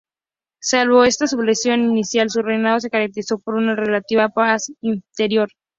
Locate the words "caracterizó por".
2.89-3.53